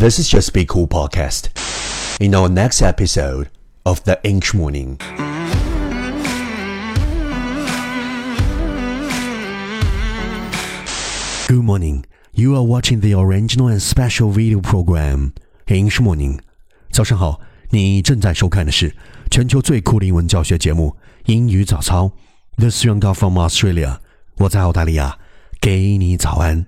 [0.00, 1.50] This is Just Be Cool podcast.
[2.20, 3.50] In our next episode
[3.84, 4.96] of The English Morning.
[11.46, 12.06] Good morning.
[12.32, 15.34] You are watching the original and special video program
[15.66, 16.38] English Morning.
[16.90, 18.96] 早上好，你正在收看的是
[19.30, 20.96] 全球最酷的英文教学节目
[21.30, 22.04] 《英语早操》。
[22.56, 23.98] This young girl from Australia，
[24.38, 25.18] 我在澳大利亚，
[25.60, 26.64] 给你早安。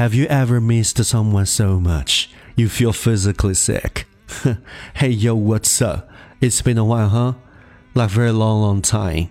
[0.00, 4.06] Have you ever missed someone so much you feel physically sick?
[4.94, 6.08] hey yo, what's up?
[6.40, 7.32] It's been a while, huh?
[7.94, 9.28] Like very long, long time.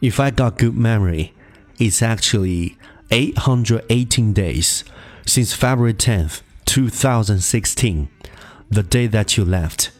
[0.00, 1.34] If I got good memory,
[1.80, 2.78] it's actually
[3.10, 4.84] 818 days
[5.26, 8.08] since February 10th, 2016,
[8.70, 9.90] the day that you left.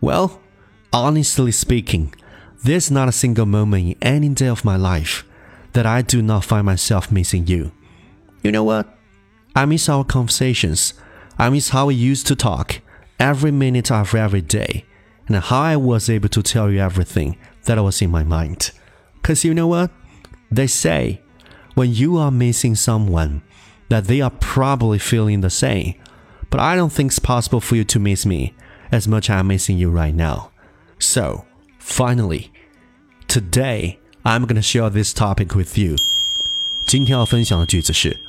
[0.00, 0.40] Well,
[0.90, 2.14] honestly speaking,
[2.64, 5.22] there's not a single moment in any day of my life
[5.74, 7.72] that I do not find myself missing you.
[8.42, 8.96] You know what?
[9.55, 10.93] I miss our conversations.
[11.37, 12.81] I miss how we used to talk
[13.19, 14.85] every minute of every day
[15.27, 18.71] and how I was able to tell you everything that was in my mind.
[19.21, 19.91] Because you know what?
[20.51, 21.21] They say
[21.73, 23.41] when you are missing someone,
[23.89, 25.95] that they are probably feeling the same.
[26.49, 28.53] But I don't think it's possible for you to miss me
[28.91, 30.51] as much as I'm missing you right now.
[30.99, 31.45] So,
[31.79, 32.51] finally,
[33.27, 35.95] today I'm gonna share this topic with you.
[36.85, 38.19] 今天要分享的句子是。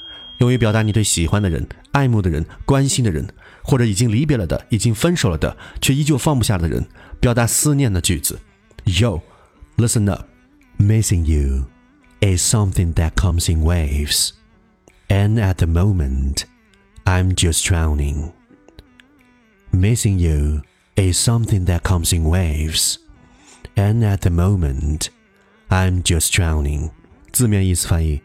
[0.41, 3.27] 用于表达你对喜欢的人、爱慕的人、关心的人，
[3.63, 6.87] 或者已经离别了的、已经分手了的，却依旧放不下的人，
[7.19, 8.39] 表达思念的句子。
[8.85, 9.23] Yo,
[9.77, 10.27] listen up.
[10.79, 11.65] Missing you
[12.21, 14.33] is something that comes in waves,
[15.09, 16.45] and at the moment,
[17.05, 18.33] I'm just drowning.
[19.73, 20.61] Missing you
[20.97, 22.97] is something that comes in waves,
[23.75, 25.07] and at the moment,
[25.71, 26.91] I'm just drowning.
[27.33, 28.21] 字面意思翻译：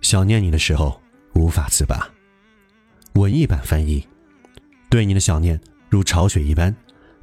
[0.00, 1.02] 想念你的时候。
[1.37, 2.09] 无法自拔。
[3.13, 4.07] 文艺版翻译：
[4.89, 6.75] 对你的想念如潮水一般，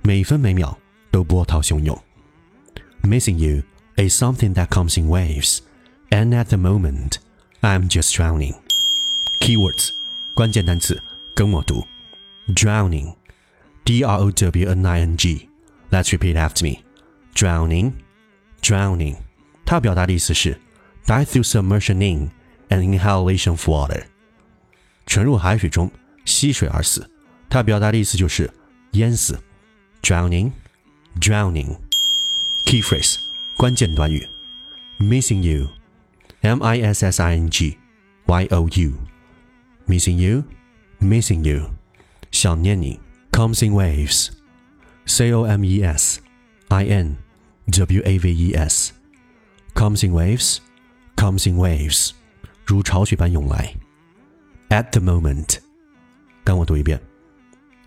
[0.02, 0.78] 每分每秒
[1.10, 2.00] 都波涛汹涌。
[3.03, 3.62] Missing you
[3.97, 5.58] is something that comes in waves,
[6.10, 7.16] and at the moment,
[7.60, 8.54] I'm just drowning.
[9.41, 9.91] Keywords
[10.32, 11.03] 关键单词，
[11.34, 11.84] 跟我读
[12.48, 13.14] ：drowning,
[13.84, 15.48] D-R-O-W-N-I-N-G.
[15.91, 16.82] Let's repeat after me.
[17.34, 17.92] Drowning,
[18.62, 19.16] drowning.
[19.66, 20.60] 它表达的意思是
[21.04, 22.30] die through submersion in
[22.69, 24.03] an inhalation of water，
[25.06, 25.91] 沉入海水中
[26.25, 27.09] 吸水而死。
[27.50, 28.51] 它表达的意思就是
[28.91, 29.40] 淹死，
[30.01, 33.16] drowning，drowning。Key phrase
[33.57, 34.29] 关键短语，
[35.00, 37.78] missing you，m i s s i n g
[38.28, 41.72] y o u，missing you，missing you，
[42.29, 43.00] 想念你，
[43.31, 46.19] comes in waves，c o m e s
[46.67, 47.17] i n
[47.66, 52.12] w a v e s，comes in waves，comes in waves。
[52.66, 53.73] 如潮水般涌来。
[54.69, 55.57] At the moment，
[56.44, 57.01] 跟我读一遍。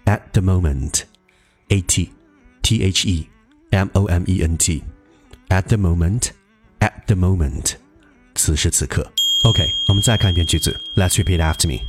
[0.04, 2.10] At the moment，A T
[2.62, 3.28] T H E
[3.70, 7.74] M O M E N T。At the moment，at the moment，
[8.34, 9.12] 此时此刻。
[9.44, 10.80] OK，我们再看一遍句子。
[10.96, 11.84] Let's repeat after me.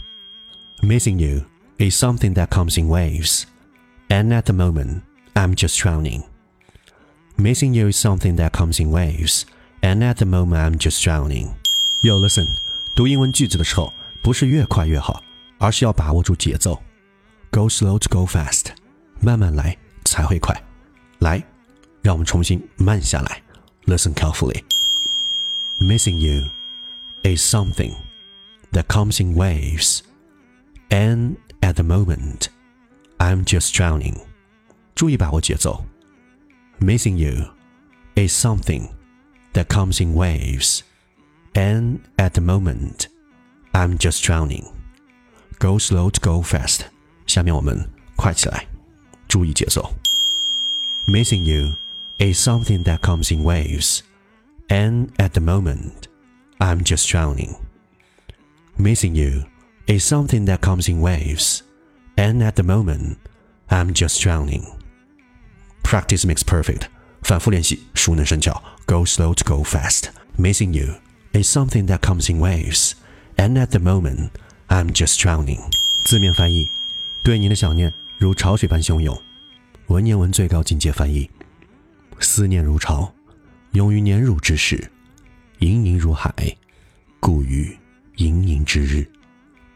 [0.81, 1.45] Missing you
[1.77, 3.43] is something that comes in waves,
[4.09, 5.01] and at the moment,
[5.33, 6.23] I'm just drowning.
[7.37, 9.45] Missing you is something that comes in waves,
[9.81, 11.55] and at the moment, I'm just drowning.
[12.01, 12.57] Yo, listen.
[12.97, 15.23] 读英文句子的时候，不是越快越好，
[15.57, 16.81] 而是要把握住节奏。
[17.51, 18.67] Go slow to go fast，
[19.19, 20.59] 慢慢来才会快。
[21.19, 21.43] 来，
[22.01, 23.41] 让我们重新慢下来。
[23.85, 24.63] Listen carefully.
[25.79, 26.49] Missing you
[27.23, 27.93] is something
[28.71, 29.99] that comes in waves,
[30.89, 32.47] and at the moment,
[33.17, 34.17] I'm just drowning.
[34.95, 35.85] 注意把握节奏。
[36.79, 37.49] Missing you
[38.15, 38.89] is something
[39.53, 40.81] that comes in waves
[41.53, 43.07] and at the moment,
[43.73, 44.65] I'm just drowning.
[45.59, 46.85] Go slow to go fast.
[47.25, 48.67] 下面我们快起来，
[49.27, 49.93] 注意节奏。
[51.07, 51.75] Missing you
[52.17, 54.01] is something that comes in waves,
[54.67, 56.07] and at the moment,
[56.59, 57.55] I'm just drowning.
[58.77, 59.45] Missing you
[59.87, 61.61] is something that comes in waves,
[62.15, 63.17] and at the moment,
[63.69, 64.65] I'm just drowning.
[65.83, 66.87] Practice makes perfect.
[67.21, 68.61] 反复练习，熟能生巧。
[68.85, 70.09] Go slow to go fast.
[70.37, 70.95] Missing you
[71.32, 72.92] is something that comes in waves,
[73.36, 74.30] and at the moment,
[74.68, 75.60] I'm just drowning.
[76.04, 76.68] 字面翻译：
[77.22, 79.20] 对你的想念如潮水般汹涌。
[79.88, 81.30] 文言文最高境界翻译：
[82.20, 83.12] 思念如潮，
[83.72, 84.90] 涌于年乳之时，
[85.60, 86.32] 盈盈如海，
[87.20, 87.76] 故于
[88.16, 89.06] 盈盈之日。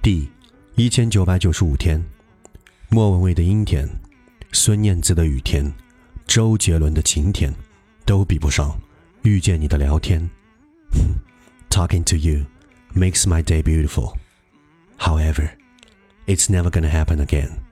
[0.03, 0.29] 第
[0.75, 2.03] 一千九百九十五天，
[2.89, 3.89] 莫文蔚的阴天，
[4.53, 5.73] 孙燕姿的雨天，
[6.27, 7.55] 周杰伦的晴天，
[8.05, 8.79] 都比不上
[9.23, 10.29] 遇见你的聊天。
[11.73, 12.47] Talking to you
[12.95, 14.19] makes my day beautiful.
[14.99, 15.53] However,
[16.27, 17.65] it's never gonna happen again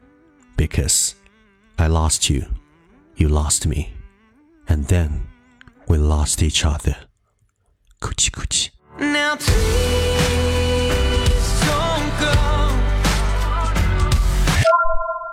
[0.57, 1.15] because
[1.79, 2.47] I lost you,
[3.17, 3.93] you lost me,
[4.67, 5.29] and then
[5.87, 6.97] we lost each other.
[8.01, 8.71] Coochie coochie.
[8.99, 10.10] Now please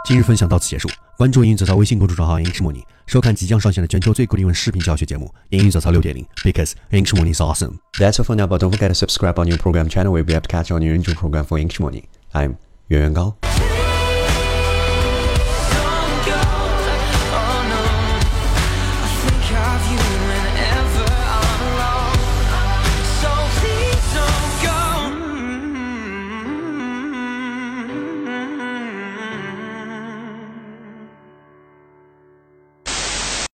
[0.08, 0.88] 今日分享到此结束，
[1.18, 7.80] 关注“英语早操”微信公众账号“英式模拟”，收看即将上线的全球最酷的英文视频教学节目《英语早操六点零》，Because English Morning is awesome.
[8.00, 10.14] That's all for now, but don't forget to subscribe on your program channel.
[10.14, 12.08] We'll be able to catch on your new program for English Morning.
[12.34, 12.56] I'm
[12.88, 13.57] Yuan Yuan Gao.